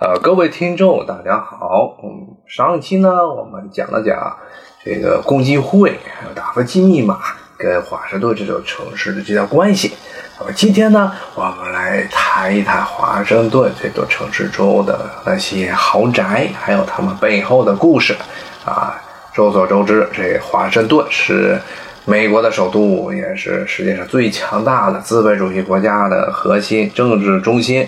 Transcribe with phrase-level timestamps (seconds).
[0.00, 1.98] 呃，各位听众，大家好。
[2.02, 4.34] 嗯，上一期呢，我们讲了讲
[4.82, 7.18] 这个共济会还有达芬奇密码
[7.58, 9.92] 跟华盛顿这座城市的这段关系。
[10.38, 18.16] 那么今天呢，我们来谈一谈华盛顿这座城市中的那些豪宅，还有他们背后的故事。
[18.64, 18.98] 啊，
[19.34, 21.60] 众所周知，这华盛顿是
[22.06, 27.86] 美国的首都，也是世界上最强大的资本主义国家的核心政治中心。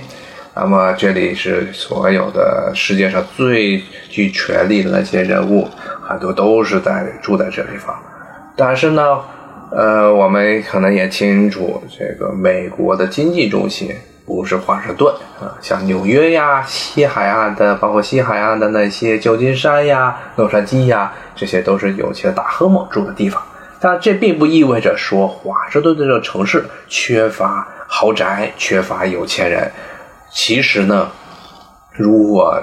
[0.54, 5.66] 那么这里是所有的世界上最具权力的那些人物，
[6.02, 7.96] 很多都是在住在这地方。
[8.54, 9.18] 但是呢，
[9.70, 13.96] 呃，我们可能也清楚，这个美国的经济中心
[14.26, 15.10] 不是华盛顿
[15.40, 23.42] 啊，像纽约呀、西海岸的，包括西海岸的那些旧金山呀、洛杉矶呀，这些都是有钱大亨们住的地方。
[23.80, 29.72] 但这并不意味着说华盛顿这个城市缺乏豪宅、缺乏有钱人。
[30.32, 31.10] 其实呢，
[31.92, 32.58] 如果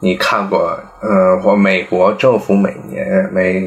[0.00, 3.58] 你看过，呃，或美国政府每年每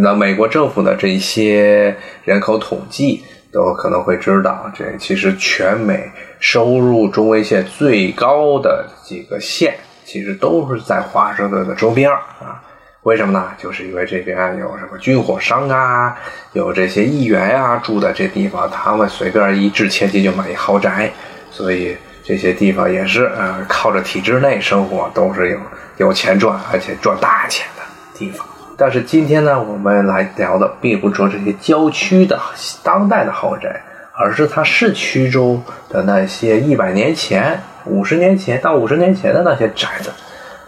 [0.00, 1.94] 那美国政府的这些
[2.24, 3.22] 人口统计，
[3.52, 9.74] 都可能会知道，这其实全美收入中位线最高的几个县，
[10.06, 12.62] 其实都是在华盛顿的周边啊。
[13.02, 13.52] 为什么呢？
[13.58, 16.16] 就是因为这边有什么军火商啊，
[16.54, 21.12] 有这些议员啊住在这地方，他们随便一掷千金就买一豪宅，
[21.50, 21.94] 所以。
[22.28, 25.58] 这些地方也是，呃，靠着体制内生活，都是有
[25.96, 27.82] 有钱赚，而且赚大钱的
[28.18, 28.46] 地方。
[28.76, 32.38] 但是今天呢，我们来聊的并不说这些郊区的
[32.82, 33.80] 当代的豪宅，
[34.12, 40.10] 而是它市区中的那些一百年前、五十年前到五十年前的那些宅子。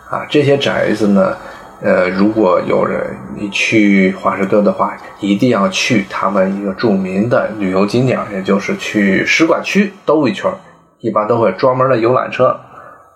[0.09, 1.37] 啊，这些宅子呢，
[1.83, 10.51] 呃，如果有人你去华盛顿的话，一定要去他们一个著名的旅游景点，也就是去使馆区兜一圈。
[11.01, 12.61] 一般都会专门的游览车，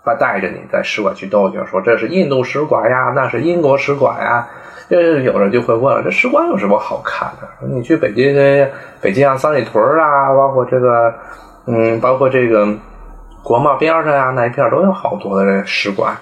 [0.04, 4.48] 他带着你在使馆去兜一圈，说这是印度使馆呀，那是英国使馆呀。
[4.88, 7.66] 这有人就会问了，这使馆有什么好看的？
[7.68, 8.34] 你去北京，
[9.00, 11.14] 北京啊，三里屯啊，包括这个，
[11.66, 12.69] 嗯，包括这个
[13.42, 16.14] 国贸边上呀那一片都有好多的这使馆，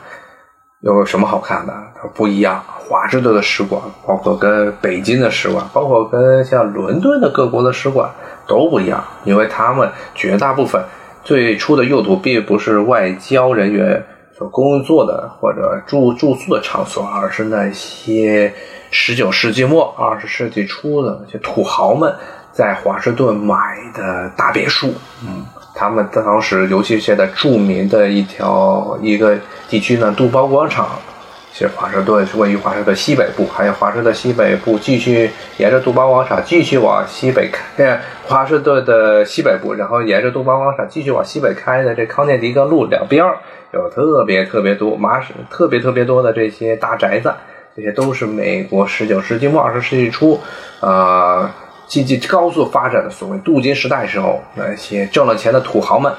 [0.80, 1.72] 有什么好看的？
[2.00, 8.10] 它不一样，华盛顿的使馆，包括跟北京的使馆，包括跟像伦敦的各国的使馆
[8.46, 10.82] 都不一样，因为他们绝大部分。
[11.24, 14.04] 最初的右图并不是外交人员
[14.36, 18.52] 所工作的或者住住宿的场所，而是那些
[18.90, 22.12] 十九世纪末二十世纪初的那些土豪们
[22.50, 23.54] 在华盛顿买
[23.94, 24.92] 的大别墅。
[25.26, 25.44] 嗯，
[25.74, 29.38] 他们当时，尤其现在著名的一条一个
[29.68, 30.88] 地区呢，杜邦广场。
[31.52, 43.22] 其实华盛顿是位于华盛顿西北部，还有华盛顿西北部继续沿着杜邦广场继续往西北开，华盛顿的西北部，然后沿着杜邦广场继续往西北开的这康涅狄格路两边
[43.72, 47.30] 有特别特别多马什特别特别多的这些大宅子，
[47.76, 50.40] 这些都是美国十九世纪末二十世纪初，
[50.80, 51.50] 呃，
[51.86, 56.10] 经济高速发展的所谓镀金时代时候，那些挣了钱的土豪们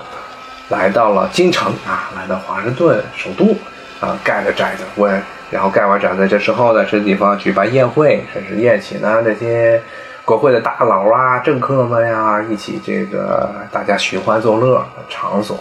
[0.70, 3.56] 来到了京城啊，来到华盛顿首都。
[4.04, 9.82] 啊，盖了宅子，问，然后盖完宅子，这时候呢，这地方举办宴会，甚至宴请呢这些
[10.26, 15.58] 国会的大佬啊、政客们呀，一起这个大家寻欢作乐的场所。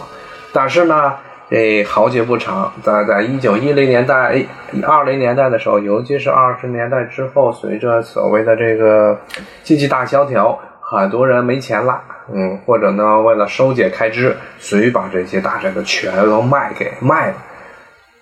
[0.51, 1.13] 但是呢，
[1.49, 4.45] 这好景不长，在在一九一零年代、
[4.85, 9.17] 二零年代的时候，尤其是二十年代之后，随着所谓的这个
[9.63, 12.01] 经济大萧条，很多人没钱了，
[12.33, 17.35] 嗯，或者呢，为了收减开支，所以把这些大宅子全都卖给卖了。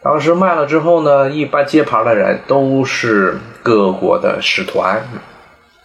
[0.03, 5.01] 当时卖了之后呢，一般接盘的人都是各国的使团。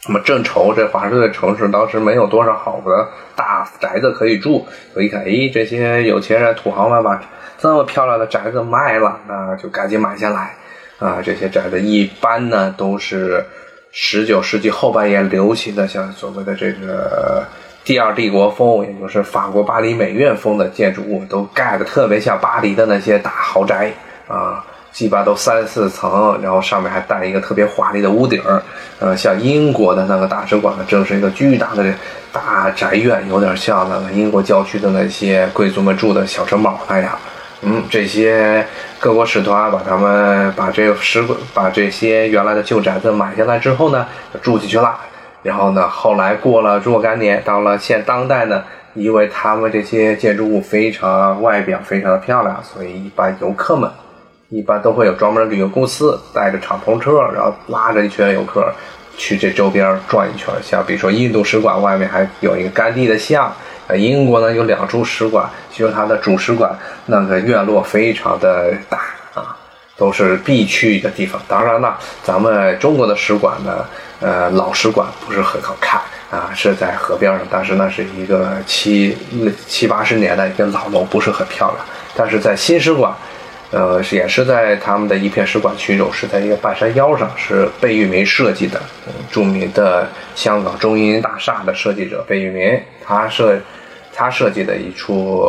[0.08, 7.20] 那么正愁这华盛顿城市当时没有多少好的大宅子可以住，所以看，咦，这些有钱人土豪们把
[7.58, 10.54] 这么漂亮的宅子卖了，那就赶紧买下来。
[10.98, 13.44] 啊，这些宅子一般呢都是
[13.90, 17.44] 十九世纪后半叶流行的，像所谓的这个。
[17.84, 23.92] 第二帝国风，也就是法国巴黎美院风的建筑物，都盖的特别像巴黎的那些大豪宅
[24.28, 28.62] 啊，基本上都三四层，然后上面还带一个特别华丽的屋顶儿。
[28.98, 31.84] 呃，像英国的那个大使馆呢，正是一个巨大的
[32.32, 37.18] 大宅院，有点像那个英国郊区的那些贵族们住的小城堡那样。
[37.62, 38.64] 嗯，这些
[38.98, 44.94] 各国使团把他们把这个使馆把这些原来的旧宅子买下来之后呢，就住进去了。
[45.42, 48.62] 然后呢，后来过了若干年，到了现当代呢，
[48.94, 53.90] 因为他们这些建筑物非常外表非常的漂亮，所以一般游客们
[54.48, 58.72] 一般都会有专门旅游公司带着敞篷车，然后拉着一群游客
[59.18, 60.54] 去这周边转一圈。
[60.62, 63.52] 像比如说印度使馆外面还有一个甘地的像，
[63.88, 66.72] 呃，英国呢有两处使馆，其中它的主使馆
[67.06, 69.00] 那个院落非常的大
[69.34, 69.56] 啊，
[69.96, 71.42] 都是必去的地方。
[71.48, 73.84] 当然了，咱们中国的使馆呢，
[74.20, 76.00] 呃，老使馆不是很好看
[76.30, 79.18] 啊，是在河边上，但是那是一个七
[79.66, 81.84] 七八十年代一个老楼，不是很漂亮。
[82.14, 83.12] 但是在新使馆。
[83.72, 88.80] 呃，也是在他们的一片使馆区中，是在一个半山腰上，是贝聿铭设计的，
[89.28, 93.58] 著名的香港中银大厦的设计者贝聿铭，他设
[94.14, 95.44] 他设计的一处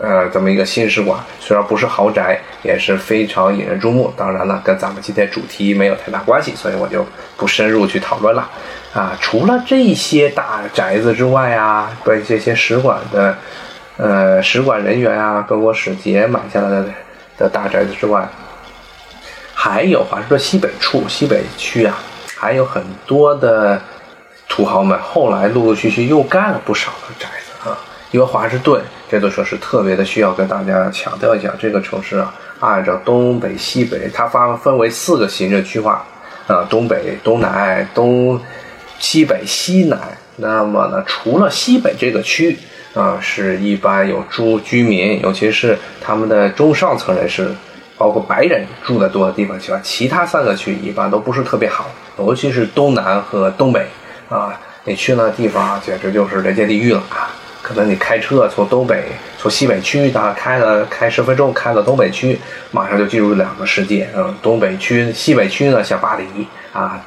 [0.00, 4.10] 呃这么一个新使馆，虽然不是豪宅，也是非常引人注目。
[4.16, 7.06] 当然了，跟咱们今天主题没有太大关系，所以我就
[7.36, 8.50] 不深入去讨论了。
[8.94, 13.36] 啊，除了这些大宅子之外啊，被这些使馆的
[13.98, 16.86] 呃使馆人员啊，各国使节买下来的。
[17.40, 18.28] 的大宅子之外，
[19.54, 21.98] 还有华盛顿西北处、西北区啊，
[22.36, 23.80] 还有很多的
[24.46, 27.78] 土豪们，后来陆陆续续又盖了不少的宅子啊。
[28.10, 36.04] 因为华盛顿这座城市特别的需要跟大家强调一下，这个城市啊，按照东北、西北，它发分为四个行政区划
[36.46, 38.38] 啊，东北、东南、东
[38.98, 39.98] 西北、西南。
[40.36, 42.58] 那么呢，除了西北这个区域。
[42.94, 47.48] 啊，是一般有住居民，尤其是他们的中上层人士，
[47.96, 49.80] 包括白人住的多的地方去吧。
[49.82, 51.88] 其他三个区一般都不是特别好，
[52.18, 53.86] 尤其是东南和东北
[54.28, 57.30] 啊，你去那地方简直就是人间地狱了啊！
[57.62, 59.04] 可能你开车从东北
[59.38, 62.36] 从西北区大概开了开十分钟，开到东北区，
[62.72, 64.08] 马上就进入两个世界。
[64.16, 66.24] 嗯，东北区、西北区呢像巴黎
[66.72, 67.00] 啊，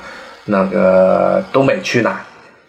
[0.46, 2.18] 那个东北区呢。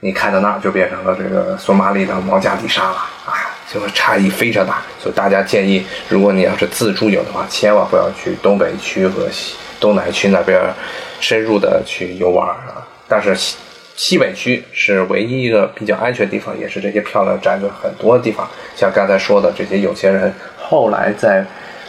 [0.04, 3.32] 你看到那儿就变成了这个索马里的毛加迪沙了啊，
[3.72, 10.60] 就是差异非常大，所以大家建议，如果你要是自助游的话，千万不要去东北区和西东南区那边
[11.20, 12.84] 深入的去游玩啊。
[13.08, 13.56] 但是西
[13.96, 18.46] 西北区是唯一一个比较安全的地方，也是这些漂亮宅子很多的地方。
[18.76, 21.42] 像刚才说的这些有钱人，后来在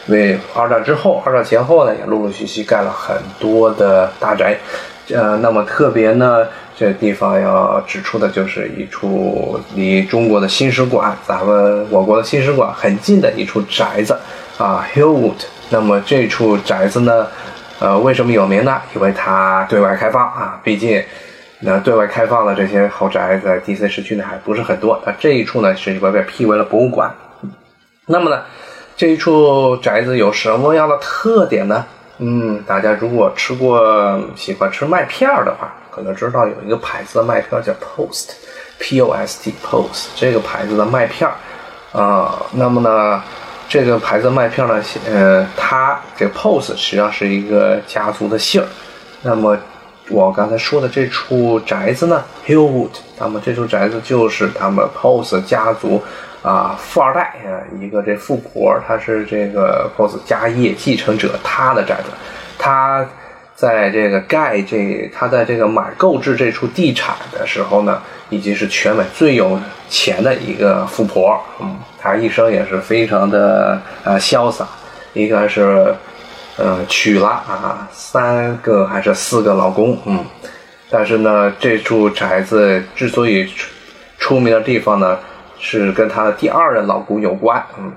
[0.06, 4.56] 为二战之后、二战前后呢，也陆陆续续盖了很多的大宅。
[5.10, 6.46] 呃，那么特别呢。
[6.78, 14.14] 这地方要指出的就是一处离中国的新使馆，咱们我国的新使馆很近的一处宅子
[14.58, 15.36] 啊，Hillwood。
[15.70, 17.26] 那么这处宅子呢，
[17.78, 18.78] 呃，为什么有名呢？
[18.94, 21.02] 因为它对外开放啊，毕竟
[21.60, 25.00] 那对外开放的这些豪宅在 DC 市区呢还不是很多。
[25.06, 27.10] 那这一处呢是一个被批为了博物馆。
[28.04, 28.42] 那么呢，
[28.94, 31.86] 这一处宅子有什么样的特点呢？
[32.18, 35.72] 嗯，大家如果吃过喜欢吃麦片儿的话。
[35.96, 41.32] 可能知道有一个牌子的麦片叫 Post，P O S T Post 这个牌子的麦片儿
[41.98, 43.22] 啊，那么呢，
[43.66, 48.68] 这个牌子麦片呢，呃，它这个 Post 实际上是一个家族的姓儿。
[49.22, 49.56] 那么
[50.10, 56.04] 我刚才说的这处宅子呢，Hillwood，那么这处宅子就是他们 Post 家族
[56.42, 62.10] 啊富二代啊一个这富婆，她是这个 boss 家业继承者，她的宅子，
[62.58, 63.06] 她。
[63.56, 71.42] 在这个盖这，她在这个买购置这处地产的时候呢，已经是全美最有钱的一个富婆。
[71.58, 74.68] 嗯，她一生也是非常的呃潇洒，
[75.14, 75.94] 应该是
[76.58, 79.98] 呃娶了啊三个还是四个老公。
[80.04, 80.22] 嗯，
[80.90, 83.70] 但是呢，这处宅子之所以出
[84.18, 85.18] 出名的地方呢，
[85.58, 87.64] 是跟她的第二任老公有关。
[87.78, 87.92] 嗯，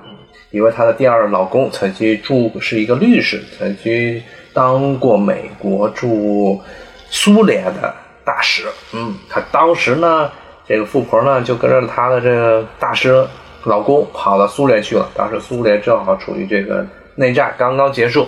[0.52, 4.22] 因为她的第二任老公曾经住是一个律师，曾经。
[4.52, 6.60] 当过美国驻
[7.08, 7.94] 苏联的
[8.26, 10.30] 大使，嗯，他当时呢，
[10.68, 13.26] 这个富婆呢就跟着她的这个大使
[13.66, 15.08] 老公跑到苏联去了。
[15.16, 18.28] 当时苏联正好处于这个内战刚刚结束，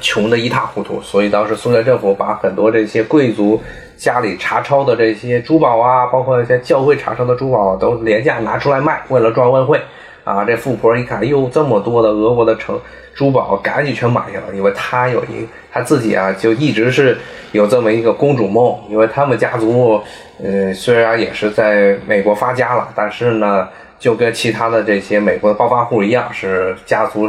[0.00, 3.60] 穷的一塌糊涂，所以当时苏联政府把很多这些贵族
[3.96, 9.80] 家里查抄的这些珠宝啊，包括一些教会查抄的珠宝，都廉价拿出来卖，为了赚外汇。
[10.24, 12.80] 啊，这富婆一看，哟，这么多的俄国的城
[13.12, 14.54] 珠宝，赶紧全买下了。
[14.54, 17.18] 因为她有一，她自己啊，就一直是
[17.50, 18.72] 有这么一个公主梦。
[18.88, 20.00] 因为他们家族，
[20.40, 23.68] 呃，虽然也是在美国发家了，但是呢，
[23.98, 27.28] 就跟其他的这些美国的暴发户一样，是家族。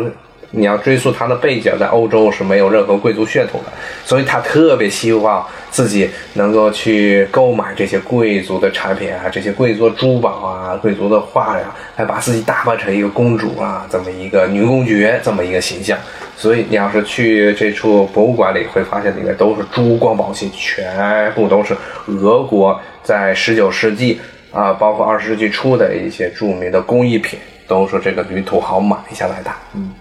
[0.56, 3.72] 你要追溯他的背景，在欧洲是没有任何贵族血统的，
[4.06, 15.98] 所以他特别希望自己能够去购买这些贵族的产品啊，这些贵族珠宝啊，贵族的画呀，还把自己打扮成一个公主啊，这么一个女公爵这么一个形象。
[16.38, 29.50] 所以你要是去这处博物馆里，会发现里面都是珠光宝气，全部都是俄国在十九世纪啊，包括二十世纪初的一些著名的工艺品，都是这个女土豪买下来的。
[29.74, 29.92] 嗯。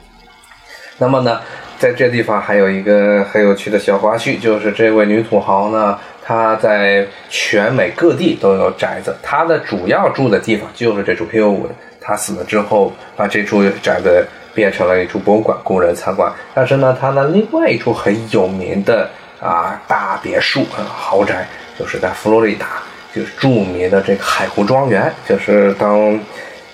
[0.98, 1.40] 那么呢，
[1.78, 11.70] 在这地方还有一个很有趣的小花絮，就是这位女土豪呢，她在全美各地都有宅子，她的主要住的地方就是这处 Hillwood。
[12.00, 16.32] 他死了之后，把这处宅子变成了一处博物馆，供人参观。
[16.54, 19.08] 但是呢，她的另外一处很有名的
[19.40, 21.46] 啊大别墅豪宅，
[21.78, 22.82] 就是在佛罗里达，
[23.14, 26.18] 就是著名的这个海湖庄园，就是当。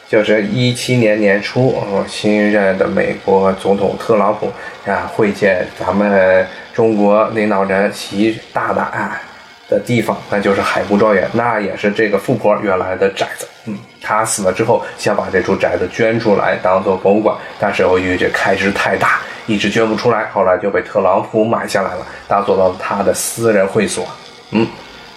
[0.08, 4.50] 就是一七年年初，新任的美国总统特朗普
[4.90, 9.20] 啊会见咱们中国领导人习大大啊
[9.68, 13.46] 的地方，那就是海湖庄园，那也是这个富婆原来的宅子。
[13.66, 24.08] 嗯，他死了之后，想把这处宅子捐出来当做博物馆，但是由于这开支太大，一直捐不出来，后来就被特朗普买下来了，当做了他的私人会所。
[24.52, 24.66] 嗯，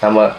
[0.02, 0.30] 那么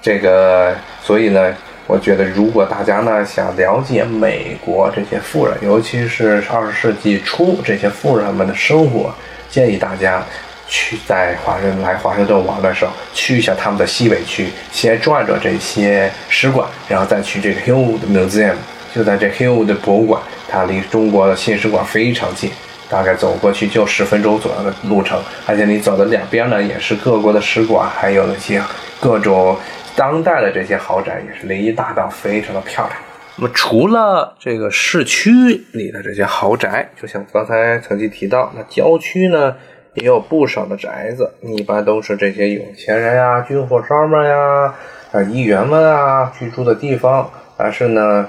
[0.00, 1.54] 这个，所以呢。
[1.86, 9.12] 我觉得，如果大家呢想了解美国这些富人，尤其是二十世纪初这些富人们的生活，
[9.50, 10.24] 建议大家
[10.68, 18.54] 去在华盛来华盛顿玩的时候，去一下他们的西北区，先转转这些使馆，然后再去这个 Hillwood Museum，
[18.94, 22.50] 就在这 Hillwood 博物馆，它离中国的新使馆非常近，
[22.88, 28.62] 大概走过去就十分钟左右的路程，而且你走的两边呢也是各国的使馆，还有那些
[29.00, 29.56] 各种。
[29.94, 32.96] 当代的这些豪宅也是临沂大道，非常的漂亮。
[33.36, 35.30] 那么除了这个市区
[35.72, 39.54] 里的这些豪宅，就像刚才曾经提到，那郊区呢
[39.94, 44.74] 也有不少的宅子，一般都是这些有钱人呀、军火商们呀、
[45.12, 47.30] 啊议员们啊居住的地方。
[47.56, 48.26] 但是呢，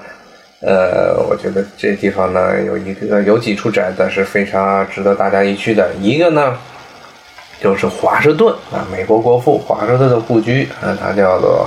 [0.60, 5.90] 呃，我觉得这地方呢有一个有几处宅子是非常值得大家一去的。
[6.00, 6.56] 一个呢。
[7.64, 11.66] 就是华盛顿啊，美国国父华盛顿的故居啊，它叫做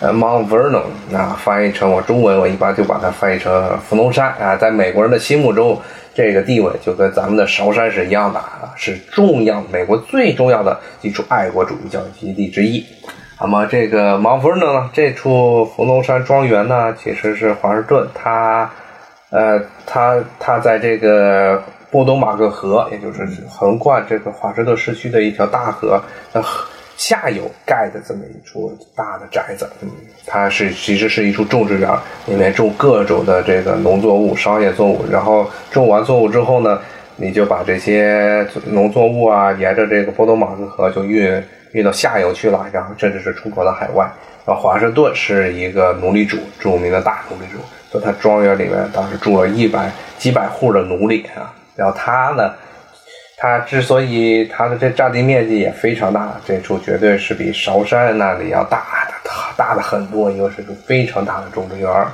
[0.00, 0.82] 呃 Mount Vernon，
[1.16, 5.80] 啊，翻译成我中文，我一般就把它翻译成伏龙山啊，在美国人的心目中，
[6.12, 12.84] 这个地位就跟咱们的韶山是一样的啊，是重要美国最重要的一处爱国主义教育基地之一。
[13.40, 18.68] 那么这个 Mount Vernon 呢，这处伏龙山庄园呢，其实是华盛顿他
[19.30, 21.62] 呃他他在这个。
[21.96, 25.98] 波多马克河，也就是横贯这个华盛顿市区的一条大河
[26.30, 26.44] 的
[26.98, 29.66] 下游盖的这么一处大的宅子。
[29.80, 29.88] 嗯，
[30.26, 31.90] 它是其实是一处种植园，
[32.26, 35.06] 里面种各种的这个农作物、商业作物。
[35.10, 36.78] 然后种完作物之后呢，
[37.16, 44.06] 你就把这些农作物啊，沿着这个波多马克河就运运到下游去了，然后甚至是出口到海外。
[44.44, 47.56] 然后华盛顿是一个奴隶主，著名的大奴隶主，
[47.90, 51.50] 所以他庄园里面当时住了一百几百户的奴隶啊。
[51.76, 52.54] 然后它呢，
[53.36, 62.08] 它之所以它的这占地面积也非常大，这处绝对是比韶山那里要大的大的很多，一个是个非常大的种植园儿，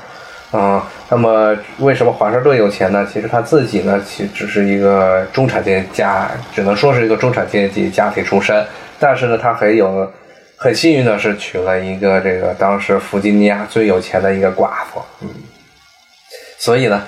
[0.50, 3.08] 啊，那么为什么华盛顿有钱呢？
[3.12, 8.66] 其实他自己呢，其实只是一个中产阶级家，只能说是一个中产阶级家庭出身，
[8.98, 10.10] 但是呢，他很有
[10.56, 15.28] 很幸运的是娶了一个这个当时弗吉尼亚最有钱的一个寡妇，嗯，
[16.58, 17.00] 所以呢。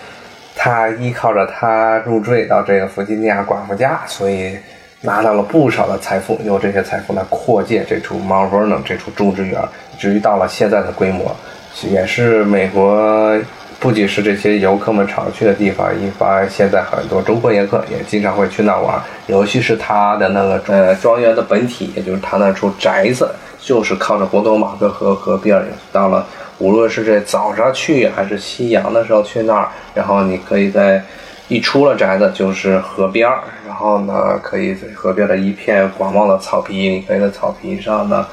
[0.57, 4.57] 他依靠着他入赘到这个弗吉尼亚寡妇家，所以
[5.01, 9.61] 拿到了不少的财富，用这些财富来扩建这处 Mount Vernon 这处种植园，
[9.99, 11.35] 至于到了现在的规模，
[11.83, 13.37] 也是美国
[13.81, 23.29] 不仅是这些游客们常去的地方，一般现在很多中国游客也经常会去那玩，尤其是他的那个呃庄园的本体，也就是他那处宅子，
[23.61, 25.61] 就是靠着波多马克河河边
[25.93, 26.25] 到了。
[26.59, 31.03] 无论是这早上去还是夕阳的时候去那儿，然后你可以在
[31.49, 38.27] 一出了宅子就是河边儿，然后呢可以在河边的一片广袤的草皮，你可以在草皮上呢，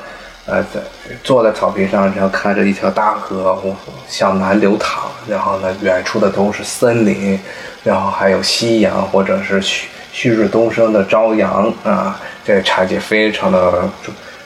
[0.45, 0.79] 呃，在
[1.23, 3.59] 坐在草皮上，然后看着一条大河
[4.07, 7.39] 向南流淌，然后呢远处的都是森林，
[7.83, 13.89] 然后还有夕阳或者是旭旭日东升的朝阳啊，这个场景非常的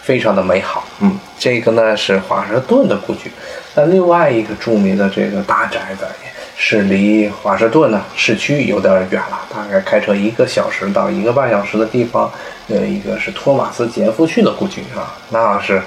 [0.06, 0.84] 非常的美好。
[1.00, 3.32] 嗯，这个呢是华盛顿的故居。
[3.74, 6.06] 那另外一个著名的这个大宅子，
[6.56, 12.32] 是离华盛顿呢市区有点远了，大概开车一个小时到一个半小时的地方，
[12.68, 15.82] 有一个是托马斯杰夫逊的故居啊，那是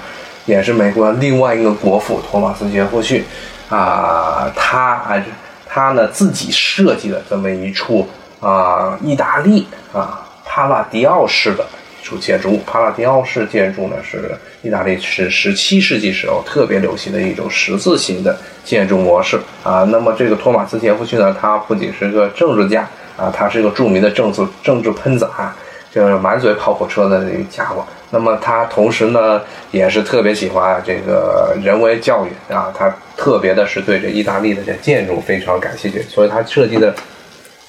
[0.45, 3.23] 也是美国另外一个国父托马斯杰夫逊
[3.69, 5.23] 啊，他啊
[5.65, 8.05] 他呢自己设计的这么一处
[8.41, 11.65] 啊意大利啊帕拉迪奥式的。
[12.09, 18.35] 处建筑物，帕拉迪奥式建筑呢是意大利是十七世纪时候特别流行的一种十字形的
[18.65, 19.83] 建筑模式啊。
[19.91, 22.81] 那么这个托马斯杰夫逊呢，他不仅是个政治家
[23.15, 25.55] 啊，他是一个著名的政治政治喷子啊，
[25.91, 27.85] 就是满嘴跑火车的这个家伙。
[28.09, 29.39] 那么他同时呢，
[29.69, 36.91] 也是特别喜欢这个人为教育啊，他特别的是对这意大利的这建筑非常感兴趣，所以他设计的，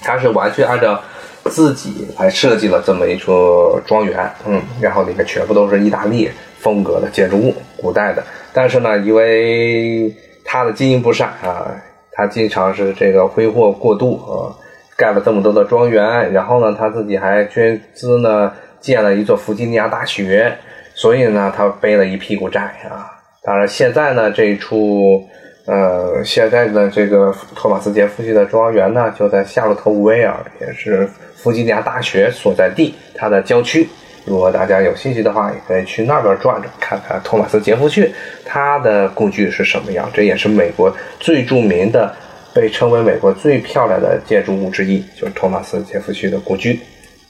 [0.01, 0.99] 他是完全按照。
[1.45, 8.23] 自己来设计了这么一处庄园，嗯，然后里面全部都是意大利风格的建筑物，古代的。
[8.53, 11.67] 但是呢，因为他的经营不善啊，
[12.13, 14.55] 他经常是这个挥霍过度啊，
[14.97, 20.57] 盖了这么多的庄园，然后呢，他自己还捐资呢建了一座弗吉尼亚大学，
[20.95, 23.11] 所以呢，他背了一屁股债啊。
[23.43, 25.27] 当然，现在呢，这一处。
[25.71, 33.89] 呃，现在的这个托马斯杰夫区的庄园呢，就在夏洛特维尔，也是弗吉尼亚大学所在地，它的郊区。
[34.25, 38.13] 如果大家有兴趣的话，也可以去那边转转，看看托马斯杰夫区
[38.45, 40.11] 它的故居是什么样。
[40.13, 42.13] 这也是美国最著名的，
[42.53, 46.81] 被称为美国最漂亮的建筑物之一，就是托马斯杰夫区的故居。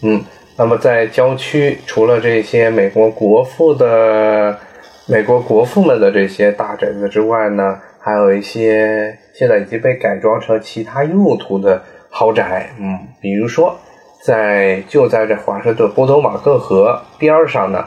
[0.00, 0.24] 嗯，
[0.56, 4.58] 那么在郊区，除了这些美国国父的、
[5.04, 7.78] 美国国父们的这些大宅子之外呢？
[8.02, 13.78] 还有一些现在已经被改装成其他用途的豪宅，嗯，比如说
[14.24, 17.84] 在就在这华盛顿波多马克河边上呢，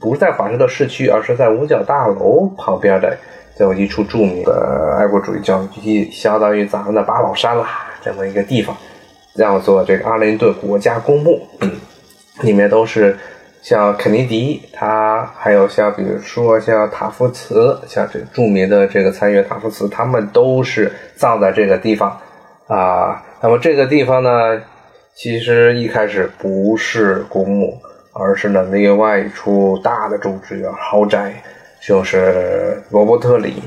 [0.00, 3.16] 不在华盛顿市区，而是在五角大楼旁边的，
[3.58, 8.74] 有一处著名的爱国主义教育基地，相当于咱们的八宝山啦，这么一个地方，
[9.36, 11.70] 叫做这个阿灵顿国家公墓，嗯，
[12.42, 13.16] 里面都是。
[13.64, 22.10] 像肯尼迪，他还有像比如说像塔夫茨，像这著名的这个参议员塔夫茨，他们都是葬在这个地方
[22.66, 23.24] 啊。
[23.40, 24.60] 那么这个地方呢，
[25.14, 27.80] 其实一开始不是公墓，
[28.12, 31.32] 而是呢另外一处大的种植园豪宅，
[31.80, 33.62] 就是罗伯特里，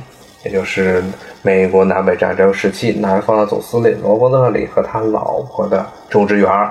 [0.46, 1.04] 也就是
[1.42, 6.70] 美国南北战争时期南方的总司令罗伯特里和他老婆的种植园。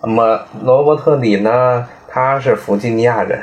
[0.00, 1.84] 那么罗伯特里呢？
[2.12, 3.40] 他是弗吉尼亚人，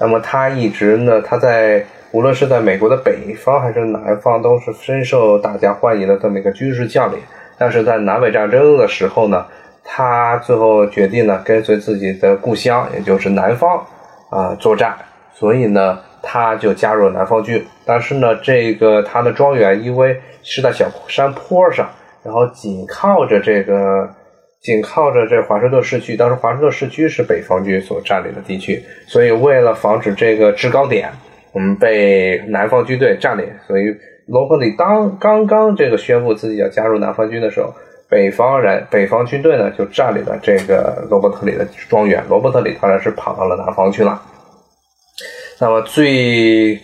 [0.00, 7.18] 那么他一直呢，他在无论是在美国的北方还是南方，都是深受大家欢迎的这么一个军事将领。
[7.58, 9.44] 但是在南北战争的时候呢，
[9.84, 13.86] 他最后决定呢跟随自己的故乡，也就是南方
[14.30, 14.96] 啊作战，
[15.34, 17.62] 所以呢他就加入了南方军。
[17.84, 21.86] 但是呢，这个他的庄园因为是在小山坡上，
[22.22, 24.08] 然后紧靠着这个。
[24.62, 31.10] 紧靠着这华盛顿市区，当时华盛顿市区是北方军所占领的地区，所以为了防止这个制高点，
[31.52, 33.84] 我们被南方军队占领，所以
[34.26, 37.74] 罗伯特里当刚刚这个宣布自己要加入南方军的时候，
[38.08, 44.20] 北方人北方军队呢就占领了这个罗伯特里的庄园，罗伯特里当然是跑到了南方去了。
[45.58, 46.74] 那么最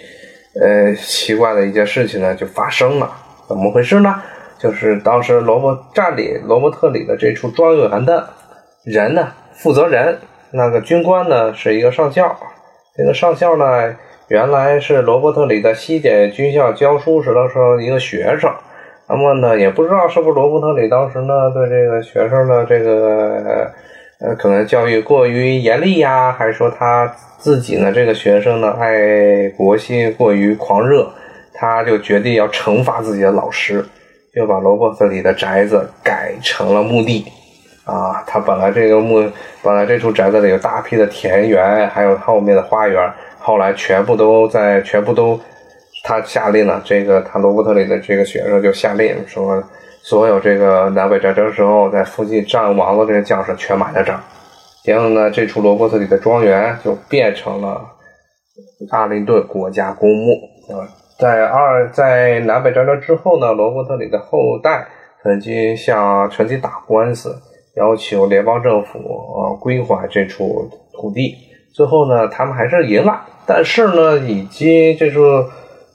[0.61, 3.11] 呃奇怪的一件事情呢就发生了，
[3.47, 4.23] 怎么回事呢？
[4.59, 8.29] 就是当时罗伯占领罗伯特里的这处庄园的
[8.85, 10.19] 人呢，负责人
[10.53, 12.35] 那个军官呢是一个上校，
[12.97, 13.95] 这个上校呢
[14.29, 18.51] 原来是罗伯特里的西点军校教书时的时候一个学生，
[19.09, 23.71] 那么呢也不知道是不是罗伯特里当时呢对这个学生的这个
[24.21, 31.07] 呃可能教育过于严厉呀，还是说他自己呢这个学生呢爱国心过于狂热，
[31.53, 33.85] 他就决定要惩罚自己的老师。
[34.37, 37.25] 就把罗伯特里的宅子改成了墓地，
[37.87, 39.27] 啊，他本来这个墓，
[39.62, 45.40] 本来这处宅子里有大批的田园，还有后面的花园，后来全部都在，全部都，
[46.05, 49.64] 他下令了，这个他罗伯特里的这个学生就下令说，
[50.03, 54.20] 所有这个南北战争时候在附近战亡的这些将士全埋在这儿，
[54.85, 57.81] 然后呢，这处罗伯特里的庄园就变成了
[58.90, 60.35] 阿灵顿国家公墓，
[60.79, 60.85] 啊。
[61.19, 64.87] 在二在南北战争之后呢，罗伯特里的后代
[65.23, 67.35] 曾经向曾经打官司，
[67.77, 71.35] 要求联邦政府呃归还这处土地。
[71.73, 75.23] 最后呢，他们还是赢了，但是呢，已经这处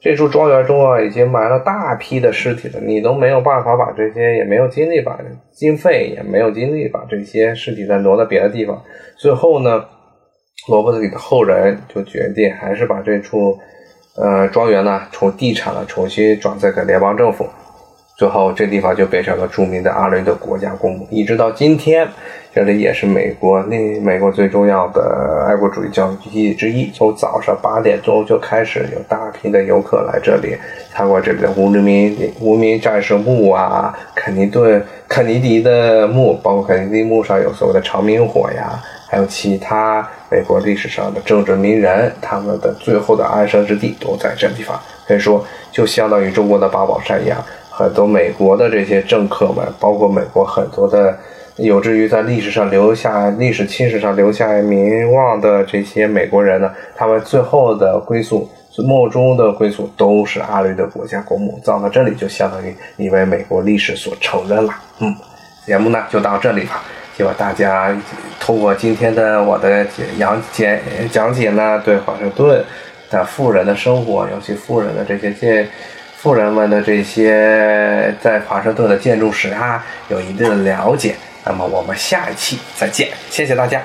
[0.02, 5.20] 这处庄园中啊，已经埋了大批的尸体了，你都没有办法把这些，也没有精力把
[5.54, 8.82] 经费，也没有精力把这些尸体再挪到别的地方。
[9.18, 9.86] 最后呢，
[10.68, 13.56] 罗伯特里的后人就决定还是把这处。
[14.16, 17.48] 呃，庄园呢，从地产呢重新转赠给联邦政府，
[18.18, 22.06] 最后这地方就变成了著名的阿伦的国家公墓，一直到今天，
[22.54, 26.92] 这里也是美国那美国最重要的爱国主义教育基地之一。
[26.92, 30.58] 从早上八点钟就开始有大批的游客来这里
[30.92, 38.78] 参观这里的无名无名战士墓啊，肯尼顿肯尼迪的墓，包括肯尼迪墓上有所谓的长明火呀。
[39.12, 44.80] 还有其他美国历史上的政治名人，他们的最后的安身之地都在这地方。
[45.06, 51.14] 可以说，就相当于中国的八宝山一样，很多美国的这些政客们，包括美国很多的
[51.58, 58.48] 有志于在历史上留下历史青史上留下名望的这些美国人呢，他们最后的归宿，
[58.78, 64.74] 墓中的归宿都是阿雷的国家公墓，葬到这里就相当于你为美国历史所承认了。
[65.00, 65.14] 嗯，
[65.66, 66.82] 节目呢就到这里吧。
[67.22, 67.96] 希望大家
[68.40, 69.86] 通过今天的我的
[70.18, 70.82] 讲解
[71.12, 72.66] 讲解呢，对华盛顿
[73.12, 75.70] 的富人的生活，尤其富人的这些建，
[76.18, 81.14] 富人们的这些在华盛顿的建筑史啊，有一定的了解。
[81.46, 83.80] 那么我们下一期再见，谢谢大家。